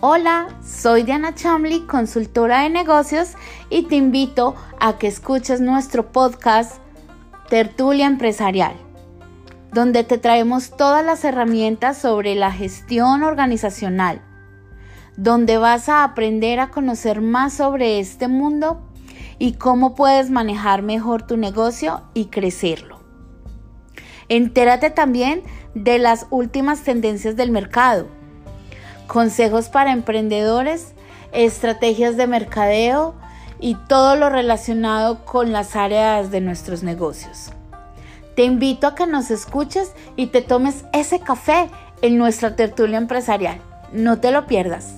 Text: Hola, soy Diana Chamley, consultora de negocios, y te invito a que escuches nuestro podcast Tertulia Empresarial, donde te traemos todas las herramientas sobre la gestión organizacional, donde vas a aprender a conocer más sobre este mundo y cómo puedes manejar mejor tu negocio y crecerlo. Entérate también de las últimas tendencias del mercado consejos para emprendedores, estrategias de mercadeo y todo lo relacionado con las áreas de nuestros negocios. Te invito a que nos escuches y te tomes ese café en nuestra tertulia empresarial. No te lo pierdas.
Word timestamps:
Hola, 0.00 0.46
soy 0.64 1.02
Diana 1.02 1.34
Chamley, 1.34 1.80
consultora 1.80 2.62
de 2.62 2.70
negocios, 2.70 3.32
y 3.68 3.82
te 3.82 3.96
invito 3.96 4.54
a 4.78 4.96
que 4.96 5.08
escuches 5.08 5.60
nuestro 5.60 6.12
podcast 6.12 6.76
Tertulia 7.48 8.06
Empresarial, 8.06 8.74
donde 9.72 10.04
te 10.04 10.16
traemos 10.16 10.76
todas 10.76 11.04
las 11.04 11.24
herramientas 11.24 11.98
sobre 11.98 12.36
la 12.36 12.52
gestión 12.52 13.24
organizacional, 13.24 14.22
donde 15.16 15.58
vas 15.58 15.88
a 15.88 16.04
aprender 16.04 16.60
a 16.60 16.70
conocer 16.70 17.20
más 17.20 17.54
sobre 17.54 17.98
este 17.98 18.28
mundo 18.28 18.88
y 19.40 19.54
cómo 19.54 19.96
puedes 19.96 20.30
manejar 20.30 20.82
mejor 20.82 21.26
tu 21.26 21.36
negocio 21.36 22.02
y 22.14 22.26
crecerlo. 22.26 23.00
Entérate 24.28 24.90
también 24.90 25.42
de 25.74 25.98
las 25.98 26.28
últimas 26.30 26.82
tendencias 26.84 27.34
del 27.34 27.50
mercado 27.50 28.16
consejos 29.08 29.68
para 29.68 29.92
emprendedores, 29.92 30.92
estrategias 31.32 32.16
de 32.16 32.28
mercadeo 32.28 33.14
y 33.58 33.74
todo 33.74 34.14
lo 34.14 34.28
relacionado 34.28 35.24
con 35.24 35.50
las 35.50 35.74
áreas 35.74 36.30
de 36.30 36.40
nuestros 36.40 36.84
negocios. 36.84 37.50
Te 38.36 38.44
invito 38.44 38.86
a 38.86 38.94
que 38.94 39.08
nos 39.08 39.32
escuches 39.32 39.92
y 40.14 40.28
te 40.28 40.42
tomes 40.42 40.84
ese 40.92 41.18
café 41.18 41.68
en 42.02 42.18
nuestra 42.18 42.54
tertulia 42.54 42.98
empresarial. 42.98 43.58
No 43.92 44.20
te 44.20 44.30
lo 44.30 44.46
pierdas. 44.46 44.94